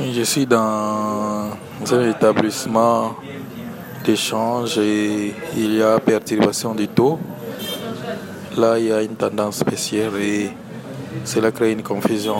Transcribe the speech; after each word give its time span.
Je 0.00 0.22
suis 0.22 0.46
dans 0.46 1.50
un 1.90 2.08
établissement 2.08 3.16
d'échange 4.04 4.78
et 4.78 5.34
il 5.56 5.74
y 5.74 5.82
a 5.82 5.98
perturbation 5.98 6.72
du 6.72 6.86
taux. 6.86 7.18
Là, 8.56 8.78
il 8.78 8.86
y 8.86 8.92
a 8.92 9.02
une 9.02 9.16
tendance 9.16 9.56
spéciale 9.56 10.12
et 10.20 10.50
cela 11.24 11.50
crée 11.50 11.72
une 11.72 11.82
confusion. 11.82 12.36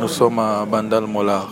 Nous 0.00 0.08
sommes 0.08 0.38
à 0.38 0.64
Bandal 0.64 1.06
Molar. 1.06 1.46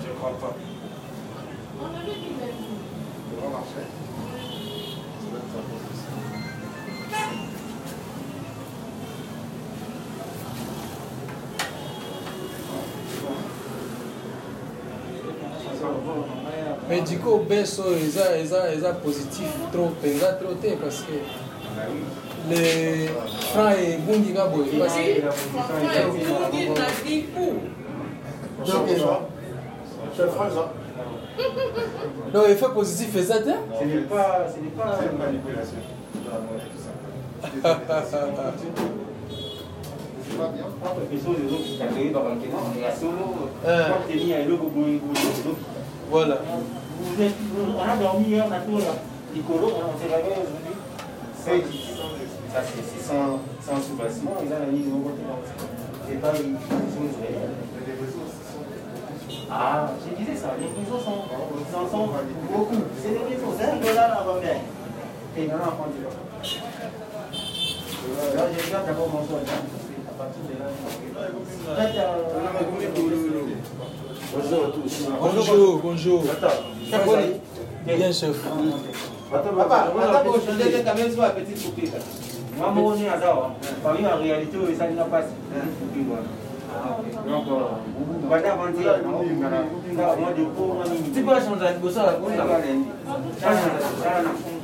Je 0.00 0.08
crois 0.18 0.32
pas. 0.40 0.56
On 1.80 3.40
va 3.40 3.48
marcher. 3.50 3.84
Mais 16.88 17.02
du 17.02 17.18
coup, 17.18 17.36
Besso, 17.46 17.82
ils 17.94 18.84
ont 18.84 18.94
positif 19.02 19.46
trop, 19.70 19.92
ils 20.02 20.16
ont 20.16 20.36
trop 20.40 20.54
parce 20.80 21.02
que 21.02 21.12
et 22.50 23.08
parce 26.74 27.02
que. 27.02 27.08
Donc, 32.32 32.48
effet 32.48 32.66
positif, 32.74 33.08
c'est 33.12 33.22
ça, 33.22 33.34
Ce 33.38 33.44
n'est 33.84 34.00
pas. 34.02 34.46
Ce 34.52 34.58
n'est 34.60 34.70
pas. 34.70 34.98
une 35.10 35.18
manipulation. 35.18 35.76
Voilà. 46.10 46.38
On 47.18 47.82
a 47.82 47.96
dormi 47.96 48.26
hier, 48.28 48.44
on 48.48 48.52
a 48.52 48.60
tout 48.60 48.78
là. 48.78 48.94
Nicolo, 49.34 49.66
on 49.66 49.98
s'est 49.98 50.14
réveillé 50.14 50.34
aujourd'hui. 50.34 50.77
Ça, 51.48 52.60
c'est 52.62 53.02
sans, 53.02 53.40
sans 53.64 53.80
soubassement, 53.80 54.36
ils 54.42 54.52
ont 54.52 54.58
la 54.58 54.66
ligne 54.66 54.84
de 54.84 55.02
côté. 55.02 55.22
C'est 56.06 56.20
pas 56.20 56.32
une 56.36 56.56
chose 56.58 57.16
réelle. 57.22 57.56
Ah, 59.50 59.90
je 60.04 60.14
disais 60.22 60.36
ça, 60.36 60.48
les 60.60 60.66
réseaux 60.66 61.02
sont, 61.02 61.24
ils 61.58 61.90
sont 61.90 62.08
beaucoup. 62.52 62.82
C'est 63.02 63.10
des 63.10 63.34
réseaux, 63.34 63.54
c'est 63.58 63.64
un 63.64 63.76
dollar 63.76 64.08
là 64.10 64.24
bas 64.26 64.40
Et 65.38 65.46
non. 65.46 65.54
Là, 68.36 68.44
je 68.52 68.66
regarde 68.66 68.86
d'abord 68.86 69.08
mon 69.08 69.26
soldat. 69.26 69.52
À 70.06 70.12
partir 70.18 70.42
de 70.48 70.54
là, 70.58 70.68
Bonjour 74.34 74.64
à 74.64 74.70
tous. 74.70 74.94
Bonjour, 75.18 75.80
bonjour. 75.82 76.24
Bien, 77.86 78.12
chef. 78.12 78.36
mwa 82.58 82.70
moko 82.72 82.90
ndenge 82.94 83.10
aza 83.10 83.30
wa 83.30 83.50
parmi 83.82 84.02
ma 84.02 84.16
réalité 84.16 84.56
oyo 84.56 84.72
esali 84.72 84.94
na 84.94 85.04
mpasi 85.04 85.32
kupinga 85.78 86.18
donc 87.28 87.46
banda 88.30 88.52
avante 88.52 88.80
nakopingana 88.84 89.58
mwa 90.20 90.32
depo 90.36 90.62
mwa 90.74 90.86
mingi 90.86 91.10
tipe 91.10 91.30
achanza 91.32 91.70
liboso 91.72 92.00
alakolendi 92.00 92.88
sala 93.40 94.22
na 94.22 94.30
fond 94.40 94.58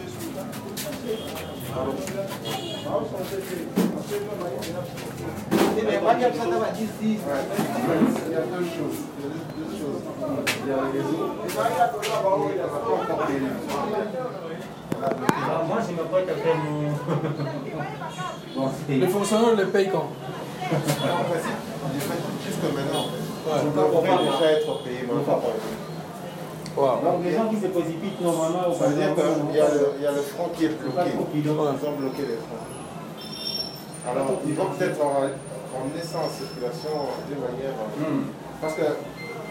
Il 5.76 5.82
y 5.82 5.96
a 8.36 8.40
deux 8.40 8.64
choses. 8.64 9.00
Il 10.62 10.68
y 10.68 10.72
a 10.72 10.76
le 10.76 10.82
réseau. 10.92 11.24
Moi, 15.68 15.78
je 15.86 15.92
me 15.92 16.04
faire 16.34 16.56
mon. 16.56 16.90
Les 18.88 19.08
fonctionnaires 19.08 19.56
le 19.56 19.66
payent 19.66 19.90
quand? 19.90 20.08
En 20.08 21.24
principe, 21.24 21.60
jusque 22.46 22.74
maintenant, 22.74 23.04
on 23.46 24.00
peut 24.00 24.08
déjà 24.08 24.52
être 24.52 24.82
payé, 24.82 25.00
mais 25.02 25.22
pas 25.22 25.40
Wow. 26.76 26.98
Donc 27.04 27.22
les 27.22 27.32
gens 27.32 27.48
qui 27.48 27.56
se 27.60 27.66
précipitent 27.68 28.20
normalement, 28.20 28.74
ça 28.76 28.86
veut 28.88 28.96
dire 28.96 29.14
qu'il 29.14 29.54
y, 29.54 29.58
le, 29.58 30.02
y 30.02 30.06
a 30.06 30.10
le 30.10 30.22
front 30.22 30.48
qui 30.56 30.64
est 30.64 30.68
bloqué. 30.70 31.10
Ils 31.32 31.48
ont 31.50 31.54
bloqué 31.54 32.22
les 32.22 32.38
fronts. 32.42 34.10
Alors, 34.10 34.32
ils 34.44 34.54
vont 34.54 34.66
peut-être 34.66 35.00
emmener 35.00 36.02
ça 36.02 36.18
en 36.18 36.28
circulation 36.28 36.90
de 37.30 37.34
manière. 37.34 37.74
Hmm. 37.96 38.24
Parce 38.60 38.74
que 38.74 38.82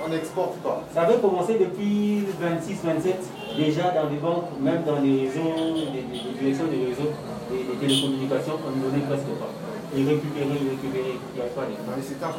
on 0.05 0.09
n'exporte 0.09 0.55
pas. 0.57 0.83
Ça 0.93 1.03
avait 1.03 1.17
commencé 1.17 1.57
depuis 1.57 2.25
26-27, 2.41 3.13
déjà 3.57 3.91
dans 3.91 4.09
les 4.09 4.17
banques, 4.17 4.49
même 4.59 4.83
dans 4.83 4.99
les 4.99 5.27
réseaux, 5.27 5.75
les, 5.75 6.03
directions 6.39 6.67
des 6.67 6.85
réseaux, 6.89 7.11
des, 7.49 7.77
télécommunications, 7.79 8.57
on 8.65 8.71
ne 8.77 8.81
donnait 8.83 9.05
presque 9.05 9.33
pas. 9.37 9.51
Et 9.95 10.01
récupérer, 10.01 10.57
récupérer, 10.57 11.13
il 11.21 11.37
n'y 11.37 11.45
a 11.45 11.53
pas 11.53 11.69
de 11.69 11.77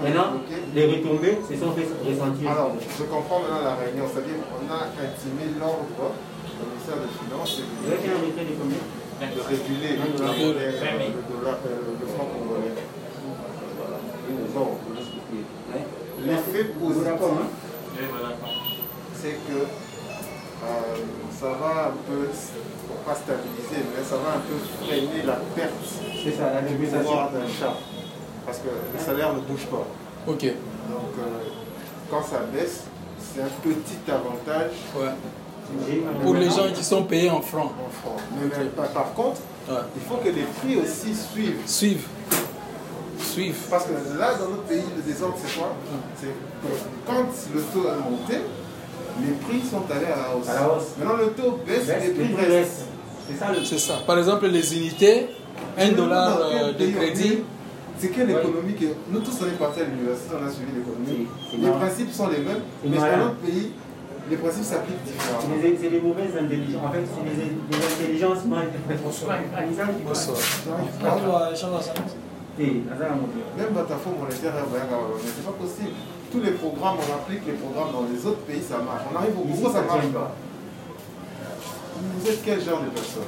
Maintenant, 0.03 0.43
les 0.75 0.87
retombées 0.91 1.39
se 1.47 1.55
sont 1.55 1.71
fait 1.71 1.87
ressentir. 2.03 2.51
Alors, 2.51 2.75
je 2.75 3.05
comprends 3.05 3.41
maintenant 3.47 3.63
la 3.63 3.79
réunion, 3.79 4.11
c'est-à-dire 4.11 4.43
qu'on 4.51 4.67
a 4.67 4.91
intimé 4.91 5.55
l'ordre 5.55 5.87
au 5.95 6.67
ministère 6.67 6.99
des 6.99 7.15
Finances 7.15 7.63
de, 7.63 7.95
de 9.23 9.41
réguler 9.47 10.03
le 10.03 10.19
dollar, 10.19 11.59
le 11.63 12.07
franc 12.11 12.27
congolais. 12.27 12.75
L'effet 16.27 16.65
positif, 16.75 17.15
c'est 19.15 19.39
que 19.47 19.84
euh, 20.65 20.97
ça 21.39 21.47
va 21.61 21.89
un 21.89 21.97
peu, 22.09 22.29
pour 22.87 22.97
pas 23.05 23.15
stabiliser, 23.15 23.85
mais 23.95 24.03
ça 24.05 24.17
va 24.17 24.39
un 24.39 24.43
peu 24.43 24.57
freiner 24.85 25.23
la 25.25 25.37
perte 25.55 25.73
c'est 26.25 26.33
ça, 26.39 26.55
la 26.55 26.63
du 26.63 26.75
pouvoir 26.75 27.31
d'achat. 27.31 27.77
Parce 28.47 28.59
que 28.59 28.69
le 28.69 29.05
salaire 29.05 29.35
ne 29.35 29.41
bouge 29.41 29.67
pas. 29.67 29.87
Ok. 30.27 30.45
Donc 30.45 31.13
euh, 31.19 31.45
quand 32.11 32.23
ça 32.23 32.41
baisse, 32.53 32.85
c'est 33.19 33.43
un 33.43 33.49
petit 33.63 34.11
avantage. 34.11 34.73
Pour 36.23 36.35
les 36.35 36.51
gens 36.51 36.73
qui 36.75 36.85
sont 36.85 37.05
payés 37.05 37.31
en 37.31 37.41
francs. 37.41 37.73
En 37.73 37.91
francs. 37.91 38.21
Mais, 38.41 38.49
par 38.95 39.13
contre, 39.15 39.41
il 39.69 40.03
faut 40.09 40.17
que 40.17 40.29
les 40.29 40.45
prix 40.61 40.77
aussi 40.77 41.15
suivent. 41.15 41.61
Suivent. 41.67 42.07
Parce 43.69 43.87
que 43.87 44.19
là, 44.19 44.35
dans 44.35 44.49
notre 44.51 44.63
pays, 44.63 44.85
le 44.97 45.03
désordre, 45.03 45.37
c'est 45.45 45.59
quoi? 45.59 45.75
C'est 46.21 46.29
quand 47.07 47.25
le 47.55 47.61
taux 47.61 47.89
a 47.89 47.97
monté, 47.97 48.41
les 49.21 49.33
prix 49.33 49.61
sont 49.69 49.83
allés 49.91 50.07
à 50.07 50.17
la 50.17 50.35
hausse. 50.35 50.97
Maintenant, 50.99 51.17
le 51.17 51.31
taux 51.33 51.61
baisse, 51.67 51.87
les 51.87 52.11
prix 52.11 52.35
restent. 52.35 52.87
C'est 53.65 53.79
ça, 53.79 53.95
Par 54.07 54.19
exemple, 54.19 54.47
les 54.49 54.77
unités, 54.77 55.29
1 55.79 55.93
dollar 55.93 56.39
euh, 56.43 56.73
de 56.73 56.87
crédit. 56.91 57.39
C'est 57.97 58.09
que 58.09 58.23
l'économie, 58.23 58.75
nous 59.09 59.21
tous 59.21 59.39
on 59.41 59.47
est 59.47 59.57
partis 59.57 59.81
à 59.81 59.85
l'université, 59.85 60.35
on 60.35 60.45
a 60.45 60.51
suivi 60.51 60.73
l'économie. 60.75 61.29
Les 61.57 61.71
principes 61.71 62.13
sont 62.13 62.27
les 62.27 62.39
mêmes, 62.39 62.63
mais 62.85 62.97
dans 62.97 63.17
notre 63.25 63.37
pays, 63.37 63.71
les 64.31 64.37
principes 64.37 64.65
s'appliquent 64.65 65.05
différemment. 65.05 65.55
C'est 65.81 65.91
des 65.91 66.01
mauvaises 66.01 66.37
intelligences. 66.37 66.83
En 66.85 66.91
fait, 66.91 67.05
c'est 67.07 67.25
des, 67.37 68.05
intelligences 68.05 68.45
mal. 68.47 68.67
Bonsoir. 70.05 70.37
Bonsoir. 71.01 71.53
Même 72.59 73.71
Batafo 73.75 74.11
monétaire, 74.11 74.53
mais 74.73 75.31
c'est 75.37 75.45
pas 75.45 75.53
possible. 75.53 75.95
Tous 76.35 76.41
les 76.41 76.51
programmes, 76.51 76.97
on 76.99 77.15
applique 77.15 77.47
les 77.47 77.53
programmes 77.53 77.93
dans 77.93 78.07
les 78.13 78.27
autres 78.27 78.41
pays, 78.41 78.61
ça 78.61 78.79
marche. 78.79 79.03
On 79.13 79.17
arrive 79.17 79.39
au 79.39 79.43
Congo, 79.43 79.71
ça 79.73 79.83
marche 79.83 80.09
pas. 80.09 80.33
Vous 82.19 82.29
êtes 82.29 82.45
quel 82.45 82.61
genre 82.61 82.81
de 82.81 82.89
personne? 82.89 83.23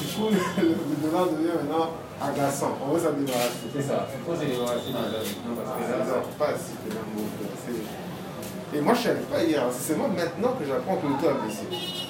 Du 0.00 0.06
coup, 0.08 0.28
le 0.58 1.06
dollar 1.06 1.26
devient 1.26 1.54
maintenant 1.62 1.90
agaçant. 2.20 2.76
On 2.84 2.94
veut 2.94 3.00
s'en 3.00 3.12
débarrasser. 3.12 3.70
C'est 3.72 3.82
ça. 3.82 4.08
Il 4.18 4.24
faut 4.26 4.34
se 4.34 4.44
débarrasser 4.44 4.90
la 4.90 6.34
Pas 6.44 6.58
si, 6.58 6.72
c'est 6.84 7.98
et 8.74 8.80
moi, 8.82 8.92
je 8.92 8.98
ne 8.98 9.04
savais 9.04 9.20
pas 9.20 9.42
hier. 9.42 9.62
C'est 9.72 9.96
moi 9.96 10.08
maintenant 10.08 10.52
que 10.58 10.64
j'apprends 10.66 10.96
que 10.96 11.06
le 11.06 11.14
taux 11.14 11.28
a 11.28 11.46
baissé. 11.46 12.07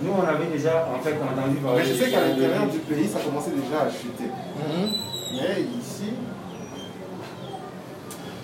Nous, 0.00 0.10
on 0.10 0.26
avait 0.26 0.46
déjà 0.46 0.88
en 0.88 0.98
fait 1.02 1.14
entendu 1.14 1.56
parler. 1.58 1.82
Mais 1.82 1.88
je 1.88 1.94
sais 1.94 2.10
qu'à 2.10 2.20
l'intérieur 2.26 2.66
du 2.66 2.78
pays, 2.78 3.08
ça 3.08 3.20
commençait 3.20 3.50
déjà 3.50 3.82
à 3.82 3.90
chuter. 3.90 4.30
Mhm. 4.30 4.90
Mais 5.32 5.62
ici, 5.78 6.12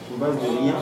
sur 0.06 0.17
base 0.19 0.35
de 0.37 0.49
rien, 0.62 0.75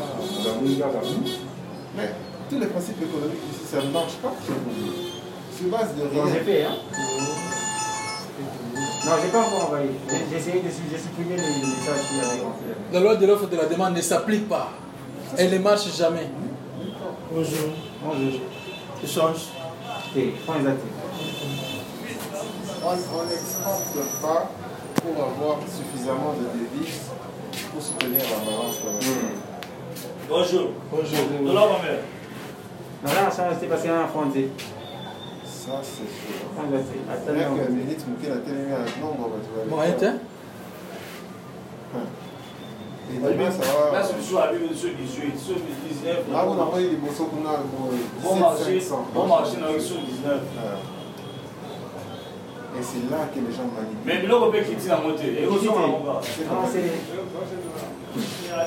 mais 1.97 2.11
tous 2.49 2.59
les 2.61 2.67
principes 2.67 3.03
économiques 3.03 3.43
ici, 3.53 3.65
ça 3.73 3.83
ne 3.83 3.91
marche 3.91 4.15
pas 4.23 4.33
chez 4.47 4.53
vous. 4.53 5.57
Sur 5.57 5.69
base 5.71 5.95
de 5.97 6.03
rien. 6.03 6.25
j'ai 6.33 6.41
fait, 6.41 6.65
hein 6.65 6.77
Non, 9.07 9.13
j'ai 9.23 9.29
pas 9.29 9.41
encore 9.41 9.65
envoyé. 9.67 9.91
J'ai 10.31 10.37
essayé 10.37 10.63
de 10.63 10.71
supprimer 10.71 11.37
les 11.37 11.67
messages 11.67 12.07
qui 12.09 12.21
avaient 12.21 12.43
rentré. 12.43 12.65
La 12.93 13.01
loi 13.01 13.17
de 13.17 13.27
l'offre 13.27 13.45
et 13.51 13.57
de 13.57 13.61
la 13.61 13.67
demande 13.67 13.97
ne 13.97 14.01
s'applique 14.03 14.49
pas. 14.49 14.69
Elle 15.39 15.51
ne 15.51 15.59
marche 15.59 15.97
jamais. 15.97 16.29
Bonjour. 17.33 17.71
Bonjour. 18.05 18.41
Échange. 19.03 19.56
Point. 20.17 20.65
On 22.83 22.95
n'exporte 23.27 23.99
pas 24.23 24.51
pour 24.95 25.17
avoir 25.23 25.59
suffisamment 25.69 26.33
de 26.33 26.45
devises 26.59 27.11
pour 27.71 27.83
soutenir 27.83 28.21
la 28.23 28.51
balance 28.51 28.79
commerciale. 28.79 29.37
Bonjour. 30.27 30.71
Bonjour. 30.91 31.55
Là, 31.55 31.61
ma 31.61 31.79
mère. 31.83 32.03
Non, 33.05 33.13
là, 33.13 33.31
ça, 33.31 33.51
c'est 33.61 33.67
parce 33.67 33.83
qu'il 33.83 33.91
y 33.91 33.93
a 33.93 34.01
un 34.05 34.07
français. 34.07 34.49
Ça, 35.45 35.83
c'est 35.83 36.09
sûr. 36.09 36.49
C'est 37.27 37.33
vrai 37.33 37.45
que 37.45 37.73
Minute 37.73 38.01
va. 40.01 40.13
Là, 43.23 44.03
sur 44.05 44.17
18, 44.91 45.39
sur 45.39 45.55
19. 45.57 46.33
Là, 46.33 46.45
on 46.49 46.59
a 46.59 46.63
envoyé 46.65 46.91
les 46.91 46.97
bossons 46.97 47.25
qu'on 47.27 47.47
a 47.49 47.57
pour 47.57 47.91
Bon 48.23 48.37
marché, 48.37 48.81
500. 48.81 49.07
bon 49.15 49.27
marché 49.27 49.57
dans 49.61 49.73
le 49.73 49.81
sur 49.81 49.97
19. 49.97 50.41
Et 52.79 52.83
c'est 52.83 53.11
là 53.11 53.25
que 53.33 53.41
les 53.41 53.53
gens 53.57 53.65
manipulent. 53.73 54.05
Mais 54.05 54.21
le 54.21 54.35
on 54.37 54.51
peut 54.51 54.59
quitter 54.59 54.89
la 54.89 54.99
montée. 54.99 55.43
Et 55.43 55.47
on. 55.49 55.53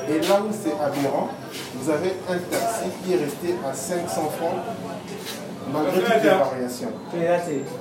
Et 0.08 0.18
là 0.28 0.40
où 0.42 0.50
c'est 0.52 0.72
aberrant, 0.72 1.28
vous 1.74 1.90
avez 1.90 2.12
un 2.28 2.38
taxi 2.38 2.84
qui 3.04 3.12
est 3.14 3.16
resté 3.18 3.54
à 3.68 3.72
500 3.72 4.30
francs 4.36 4.60
malgré 5.72 6.00
toutes 6.00 6.22
les 6.24 6.28
variations. 6.30 6.92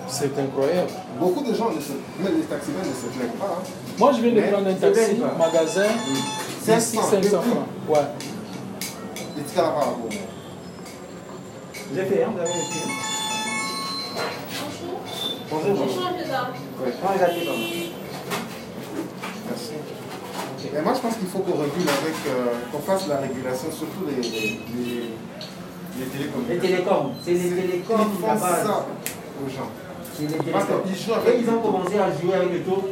C'est. 0.07 0.39
Incroyable. 0.39 0.89
Beaucoup 1.19 1.43
de 1.43 1.53
gens, 1.53 1.71
ne 1.71 1.79
se, 1.81 1.93
même 2.23 2.37
les 2.37 2.43
taximens 2.43 2.79
ne 2.79 2.93
se 2.93 3.07
plaignent 3.17 3.31
pas. 3.39 3.57
hein. 3.59 3.63
Moi, 3.97 4.11
je 4.15 4.21
viens 4.21 4.33
de 4.33 4.51
prendre 4.51 4.67
un 4.67 4.73
taxi, 4.73 5.13
bien, 5.15 5.27
quoi. 5.27 5.37
Magasin, 6.69 7.01
500, 7.01 7.09
500 7.09 7.17
depuis. 7.21 7.29
francs. 7.29 7.67
Ouais. 7.89 7.97
Les 9.37 9.43
petits 9.43 9.55
carabas, 9.55 9.85
bon. 10.01 10.09
J'ai 11.95 12.05
fait, 12.05 12.23
hein, 12.23 12.29
vous 12.33 12.39
avez 12.39 12.49
écrit. 12.49 12.89
Bonjour. 15.49 15.73
Bonjour. 15.75 16.03
Ouais, 16.05 16.91
Point 17.01 17.13
exact, 17.13 17.33
pardon. 17.45 17.61
merci. 19.49 19.71
Et 20.77 20.81
moi, 20.81 20.93
je 20.93 20.99
pense 20.99 21.15
qu'il 21.15 21.27
faut 21.27 21.39
qu'on 21.39 21.57
régule 21.57 21.87
avec, 21.89 22.15
euh, 22.27 22.53
qu'on 22.71 22.79
fasse 22.79 23.07
la 23.07 23.17
régulation, 23.17 23.69
surtout 23.71 24.05
les, 24.07 24.21
les, 24.21 24.59
les, 24.75 25.09
les 25.99 26.05
télécommunications. 26.05 26.61
Les 26.61 26.69
télécoms. 26.69 27.11
C'est 27.23 27.33
les 27.33 27.49
télécoms 27.49 27.97
qui 28.11 28.21
font 28.21 28.37
ça 28.37 28.85
aux 29.43 29.49
gens. 29.49 29.69
C'est 30.13 30.27
les 30.29 30.51
Parce 30.51 30.65
télécoms. 30.65 30.83
qu'ils 30.85 30.97
jouent 31.01 31.13
avec 31.13 31.35
Et 31.35 31.39
ils 31.39 31.49
ont 31.49 31.59
commencé 31.61 31.97
à 31.97 32.11
jouer 32.11 32.33
avec 32.35 32.51
le 32.53 32.59
taux. 32.61 32.83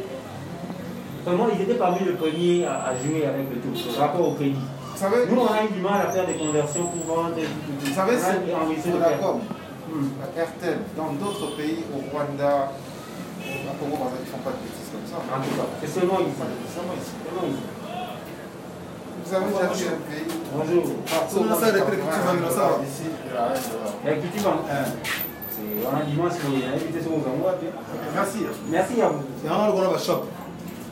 Vraiment, 1.28 1.48
ils 1.54 1.60
étaient 1.60 1.74
parmi 1.74 1.98
les 2.00 2.12
premiers 2.12 2.64
à, 2.64 2.88
à 2.88 2.96
jouer 2.96 3.26
avec 3.26 3.52
le 3.52 3.60
taux, 3.60 3.76
par 3.98 4.08
rapport 4.08 4.28
au 4.28 4.32
crédit. 4.32 4.56
Vous 4.56 4.98
savez, 4.98 5.26
Nous, 5.28 5.36
on 5.38 5.46
a 5.46 5.62
eu 5.62 5.68
du 5.76 5.80
mal 5.82 6.00
à 6.08 6.10
faire 6.10 6.26
des 6.26 6.34
conversions 6.34 6.86
pour 6.88 7.04
vendre. 7.16 7.34
vous 7.36 7.94
savez 7.94 8.16
on 8.16 8.82
c'est 8.82 8.88
le 8.88 8.94
Vodacom, 8.96 9.40
Hmm. 9.88 10.08
RTL, 10.36 10.78
dans 10.98 11.12
d'autres 11.16 11.56
pays, 11.56 11.80
au 11.88 12.04
Rwanda, 12.12 12.68
au 12.68 13.72
Congo, 13.80 13.96
ils 13.96 14.20
ne 14.20 14.28
font 14.28 14.44
pas 14.44 14.52
de 14.52 14.60
bêtises 14.60 14.92
comme 14.92 15.08
ça. 15.08 15.16
En 15.16 15.40
tout 15.40 15.56
cas, 15.56 15.64
c'est 15.80 15.88
seulement 15.88 16.20
ici. 16.20 16.36
Ici. 16.36 16.76
Seulement 16.76 17.48
ici. 17.48 17.64
Vous 19.24 19.34
avez 19.34 19.46
déjà 19.48 19.64
vu 19.72 19.84
un 19.88 20.12
pays 20.12 20.28
Bonjour. 20.52 20.84
Comment 21.32 21.56
ça, 21.56 21.72
les 21.72 21.80
ça 21.80 22.68
Ici, 22.84 23.08
il 23.08 23.32
y 23.32 23.36
a 23.36 23.44
un 23.44 23.56
dollar. 23.56 24.12
Et 24.12 24.20
qui 24.20 24.28
tu 24.28 24.44
vends 24.44 24.60
C'est 24.68 25.86
on 25.88 25.96
a 25.96 26.02
dimanche, 26.04 26.32
il 26.52 26.60
y 26.60 26.64
a 26.64 26.76
invité 26.76 27.00
sur 27.00 27.12
vos 27.12 27.24
endroits. 27.24 27.54
Merci. 28.14 28.38
Merci 28.68 29.00
à 29.00 29.08
vous. 29.08 29.22
C'est 29.40 29.48
vraiment 29.48 29.66
le 29.68 29.72
gros 29.72 29.98
shop. 29.98 30.24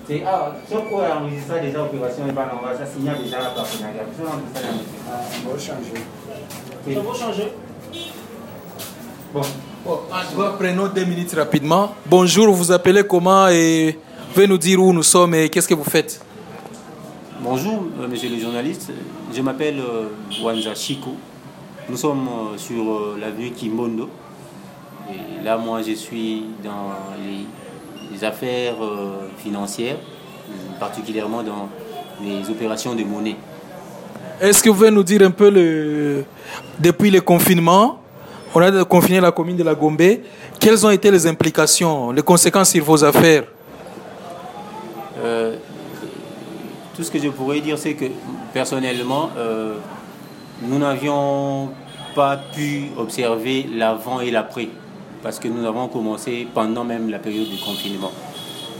C'est 0.06 0.22
ah, 0.24 0.52
sauf 0.70 0.88
qu'on 0.88 1.00
a 1.00 1.16
enregistré 1.16 1.60
déjà 1.60 1.82
opération 1.82 2.28
et 2.28 2.32
pas 2.32 2.52
on 2.60 2.64
va 2.64 2.76
ça 2.76 2.86
signer 2.86 3.10
déjà 3.22 3.40
la 3.40 3.50
partenariat. 3.50 4.02
Enregistré 4.02 4.62
la 4.62 5.44
On 5.44 5.52
va 5.52 5.58
changer. 5.58 6.04
Ok. 6.86 6.94
Ça 6.94 7.00
va 7.00 7.14
changer. 7.26 7.52
Bon. 9.34 9.40
Bon, 9.84 10.00
en 10.10 10.32
tout 10.34 10.42
cas, 10.42 10.50
prenons 10.58 10.88
deux 10.88 11.04
minutes 11.04 11.32
rapidement. 11.34 11.94
Bonjour, 12.06 12.48
vous 12.48 12.54
vous 12.54 12.72
appelez 12.72 13.04
comment 13.04 13.48
et 13.48 13.98
veuillez 14.34 14.48
nous 14.48 14.58
dire 14.58 14.82
où 14.82 14.92
nous 14.92 15.02
sommes 15.02 15.34
et 15.34 15.48
qu'est-ce 15.48 15.68
que 15.68 15.74
vous 15.74 15.84
faites? 15.84 16.20
Bonjour, 17.40 17.84
euh, 18.00 18.08
monsieur 18.08 18.28
le 18.28 18.38
journaliste. 18.38 18.90
Je 19.32 19.40
m'appelle 19.42 19.78
euh, 19.78 20.08
Wanza 20.42 20.74
Chico. 20.74 21.14
Nous 21.88 21.96
sommes 21.96 22.26
euh, 22.26 22.58
sur 22.58 22.82
euh, 22.82 23.16
l'avenue 23.20 23.50
Kimbondo. 23.52 24.08
Et 25.08 25.44
là, 25.44 25.56
moi, 25.56 25.82
je 25.82 25.92
suis 25.92 26.44
dans 26.64 26.90
les, 27.24 27.46
les 28.12 28.24
affaires 28.24 28.74
euh, 28.82 29.28
financières, 29.38 29.96
particulièrement 30.78 31.42
dans 31.42 31.68
les 32.22 32.48
opérations 32.50 32.94
de 32.94 33.04
monnaie. 33.04 33.36
Est-ce 34.40 34.62
que 34.62 34.68
vous 34.68 34.76
pouvez 34.76 34.90
nous 34.90 35.02
dire 35.02 35.22
un 35.22 35.30
peu, 35.30 35.50
le... 35.50 36.24
depuis 36.78 37.10
le 37.10 37.20
confinement, 37.20 37.98
on 38.54 38.60
a 38.60 38.84
confiné 38.84 39.20
la 39.20 39.32
commune 39.32 39.56
de 39.56 39.64
la 39.64 39.74
Gombe, 39.74 40.00
quelles 40.58 40.86
ont 40.86 40.90
été 40.90 41.10
les 41.10 41.26
implications, 41.26 42.10
les 42.10 42.22
conséquences 42.22 42.70
sur 42.70 42.84
vos 42.84 43.04
affaires? 43.04 43.44
Euh, 45.22 45.56
tout 46.94 47.02
ce 47.02 47.10
que 47.10 47.18
je 47.18 47.28
pourrais 47.28 47.60
dire, 47.60 47.78
c'est 47.78 47.94
que 47.94 48.06
personnellement, 48.52 49.30
euh, 49.36 49.76
nous 50.62 50.78
n'avions 50.78 51.70
pas 52.14 52.38
pu 52.54 52.86
observer 52.96 53.66
l'avant 53.74 54.20
et 54.20 54.30
l'après, 54.30 54.68
parce 55.26 55.40
que 55.40 55.48
nous 55.48 55.66
avons 55.66 55.88
commencé 55.88 56.46
pendant 56.54 56.84
même 56.84 57.10
la 57.10 57.18
période 57.18 57.48
du 57.48 57.56
confinement. 57.56 58.12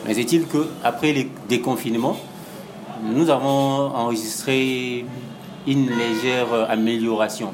Mais 0.07 0.17
est-il 0.17 0.47
qu'après 0.47 1.13
le 1.13 1.25
déconfinement, 1.49 2.17
nous 3.03 3.29
avons 3.31 3.91
enregistré 3.93 5.05
une 5.67 5.89
légère 5.91 6.47
amélioration? 6.69 7.49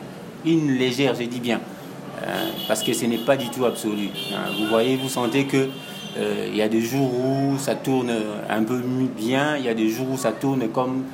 Une 0.45 0.73
légère, 0.73 1.15
je 1.15 1.23
dis 1.23 1.41
bien, 1.41 1.59
euh, 2.23 2.51
parce 2.69 2.83
que 2.83 2.93
ce 2.93 3.07
n'est 3.07 3.17
pas 3.17 3.39
du 3.39 3.49
tout 3.49 3.65
absolu. 3.65 4.11
hein. 4.35 4.51
Vous 4.61 4.67
voyez, 4.67 4.97
vous 4.97 5.09
sentez 5.09 5.47
que 5.47 5.71
euh, 6.19 6.49
il 6.51 6.57
y 6.59 6.61
a 6.61 6.69
des 6.69 6.83
jours 6.83 7.11
où 7.19 7.57
ça 7.57 7.75
tourne 7.75 8.13
un 8.51 8.63
peu 8.63 8.79
bien, 9.17 9.57
il 9.57 9.65
y 9.65 9.71
a 9.71 9.75
des 9.75 9.89
jours 9.89 10.09
où 10.13 10.19
ça 10.19 10.33
tourne 10.33 10.69
comme 10.69 11.05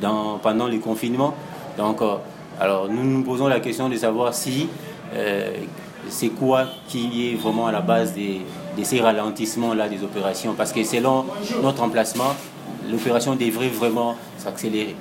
dans, 0.00 0.38
pendant 0.38 0.68
le 0.68 0.78
confinement. 0.78 1.34
Donc, 1.76 2.00
euh, 2.00 2.14
alors 2.60 2.88
nous 2.88 3.02
nous 3.02 3.24
posons 3.24 3.48
la 3.48 3.58
question 3.58 3.88
de 3.88 3.96
savoir 3.96 4.32
si 4.34 4.68
c'est 6.08 6.28
quoi 6.28 6.66
qui 6.88 7.30
est 7.30 7.34
vraiment 7.34 7.66
à 7.66 7.72
la 7.72 7.80
base 7.80 8.12
des- 8.14 8.40
de 8.76 8.84
ces 8.84 9.00
ralentissements-là 9.00 9.88
des 9.88 10.02
opérations? 10.02 10.54
Parce 10.56 10.72
que 10.72 10.82
selon 10.84 11.24
notre 11.62 11.82
emplacement, 11.82 12.34
l'opération 12.90 13.34
devrait 13.36 13.68
vraiment 13.68 14.16
s'accélérer. 14.38 14.96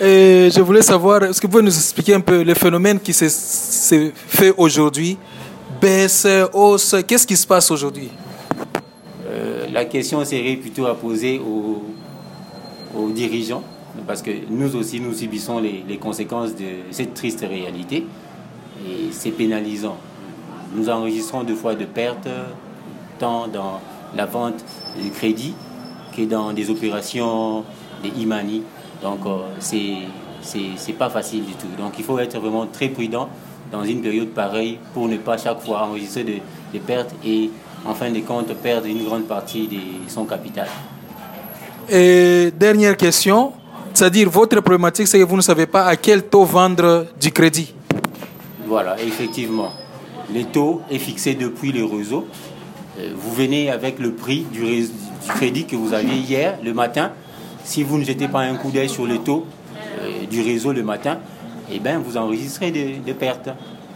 Et 0.00 0.48
je 0.54 0.60
voulais 0.60 0.82
savoir, 0.82 1.24
est-ce 1.24 1.40
que 1.40 1.46
vous 1.46 1.50
pouvez 1.50 1.62
nous 1.64 1.74
expliquer 1.76 2.14
un 2.14 2.20
peu 2.20 2.42
le 2.42 2.54
phénomène 2.54 3.00
qui 3.00 3.12
se, 3.12 3.28
se 3.28 4.10
fait 4.14 4.54
aujourd'hui? 4.56 5.18
Baisse, 5.80 6.26
hausse, 6.52 6.94
qu'est-ce 7.06 7.26
qui 7.26 7.36
se 7.36 7.46
passe 7.46 7.70
aujourd'hui? 7.70 8.10
Euh, 9.28 9.66
la 9.72 9.84
question 9.84 10.24
serait 10.24 10.56
plutôt 10.56 10.86
à 10.86 10.94
poser 10.94 11.38
aux, 11.40 11.82
aux 12.96 13.10
dirigeants, 13.10 13.62
parce 14.06 14.22
que 14.22 14.30
nous 14.50 14.74
aussi, 14.76 15.00
nous 15.00 15.12
subissons 15.14 15.58
les, 15.58 15.84
les 15.86 15.96
conséquences 15.98 16.54
de 16.54 16.64
cette 16.92 17.14
triste 17.14 17.40
réalité, 17.40 18.06
et 18.86 19.08
c'est 19.12 19.30
pénalisant. 19.30 19.96
Nous 20.74 20.88
enregistrons 20.88 21.44
deux 21.44 21.54
fois 21.54 21.74
de 21.74 21.84
pertes, 21.84 22.28
tant 23.18 23.48
dans 23.48 23.80
la 24.14 24.26
vente 24.26 24.64
du 25.02 25.10
crédit 25.10 25.54
que 26.16 26.22
dans 26.22 26.52
des 26.52 26.70
opérations 26.70 27.64
de 28.02 28.08
e-money. 28.08 28.62
Donc, 29.02 29.20
euh, 29.26 29.38
c'est 29.58 29.96
c'est 30.40 30.92
pas 30.92 31.10
facile 31.10 31.44
du 31.44 31.52
tout. 31.52 31.68
Donc, 31.76 31.94
il 31.98 32.04
faut 32.04 32.18
être 32.18 32.38
vraiment 32.38 32.66
très 32.66 32.88
prudent 32.88 33.28
dans 33.70 33.84
une 33.84 34.00
période 34.00 34.28
pareille 34.28 34.78
pour 34.94 35.08
ne 35.08 35.16
pas 35.18 35.36
chaque 35.36 35.60
fois 35.60 35.82
enregistrer 35.82 36.24
des 36.24 36.42
des 36.72 36.78
pertes 36.78 37.14
et 37.24 37.50
en 37.84 37.94
fin 37.94 38.10
de 38.10 38.20
compte 38.20 38.52
perdre 38.54 38.86
une 38.86 39.04
grande 39.04 39.24
partie 39.24 39.66
de 39.66 39.78
son 40.08 40.24
capital. 40.24 40.68
Et 41.88 42.50
dernière 42.54 42.96
question, 42.96 43.52
c'est-à-dire 43.94 44.28
votre 44.28 44.60
problématique, 44.60 45.08
c'est 45.08 45.18
que 45.18 45.24
vous 45.24 45.36
ne 45.36 45.42
savez 45.42 45.66
pas 45.66 45.84
à 45.86 45.96
quel 45.96 46.22
taux 46.24 46.44
vendre 46.44 47.06
du 47.18 47.32
crédit. 47.32 47.74
Voilà, 48.68 49.00
effectivement. 49.00 49.72
Le 50.32 50.44
taux 50.44 50.82
est 50.90 50.98
fixé 50.98 51.34
depuis 51.34 51.72
le 51.72 51.86
réseau. 51.86 52.28
Euh, 52.98 53.12
Vous 53.16 53.32
venez 53.32 53.70
avec 53.70 53.98
le 53.98 54.12
prix 54.12 54.44
du, 54.52 54.62
crédit 55.26 55.64
que 55.64 55.74
vous 55.74 55.94
aviez 55.94 56.16
hier, 56.16 56.58
le 56.62 56.74
matin. 56.74 57.12
Si 57.64 57.82
vous 57.82 57.96
ne 57.96 58.04
jetez 58.04 58.28
pas 58.28 58.40
un 58.40 58.56
coup 58.56 58.70
d'œil 58.70 58.90
sur 58.90 59.06
le 59.06 59.18
taux 59.18 59.46
euh, 60.02 60.26
du 60.26 60.42
réseau 60.42 60.74
le 60.74 60.82
matin, 60.82 61.18
eh 61.72 61.78
bien, 61.78 61.98
vous 61.98 62.18
enregistrez 62.18 62.70
des, 62.70 63.14
pertes. 63.14 63.48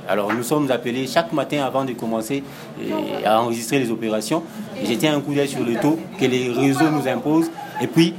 Alors, 0.08 0.32
nous 0.32 0.42
sommes 0.42 0.70
appelés 0.70 1.06
chaque 1.06 1.34
matin 1.34 1.64
avant 1.64 1.84
de 1.84 1.92
commencer 1.92 2.42
euh, 2.80 2.92
à 3.26 3.42
enregistrer 3.42 3.78
les 3.78 3.90
opérations, 3.90 4.42
et 4.82 4.86
jeter 4.86 5.08
un 5.08 5.20
coup 5.20 5.34
d'œil 5.34 5.48
sur 5.48 5.64
le 5.64 5.74
taux 5.74 5.98
que 6.18 6.24
les 6.24 6.48
réseaux 6.50 6.88
nous 6.90 7.06
imposent. 7.06 7.50
Et 7.82 7.86
puis, 7.86 8.14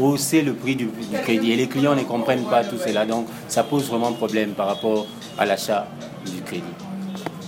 hausser 0.00 0.42
le 0.42 0.54
prix 0.54 0.76
du, 0.76 0.86
du 0.86 1.18
crédit. 1.22 1.52
Et 1.52 1.56
les 1.56 1.66
clients 1.66 1.94
ne 1.94 2.02
comprennent 2.02 2.44
pas 2.44 2.64
tout 2.64 2.78
cela. 2.78 3.06
Donc, 3.06 3.26
ça 3.48 3.62
pose 3.62 3.88
vraiment 3.88 4.12
problème 4.12 4.50
par 4.50 4.66
rapport 4.66 5.06
à 5.38 5.44
l'achat 5.46 5.86
du 6.26 6.42
crédit. 6.42 6.62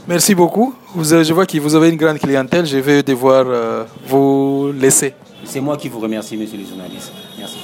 Merci 0.09 0.35
beaucoup. 0.35 0.75
Vous, 0.95 1.15
euh, 1.15 1.23
je 1.23 1.33
vois 1.33 1.47
que 1.47 1.59
vous 1.59 1.75
avez 1.75 1.91
une 1.91 1.97
grande 1.97 2.19
clientèle. 2.19 2.67
Je 2.67 2.79
vais 2.79 3.03
devoir 3.03 3.45
euh, 3.47 3.85
vous 4.07 4.73
laisser. 4.75 5.15
C'est 5.45 5.61
moi 5.61 5.77
qui 5.77 5.89
vous 5.89 6.01
remercie, 6.01 6.37
monsieur 6.37 6.59
le 6.59 6.67
journaliste. 6.67 7.13
Merci. 7.39 7.59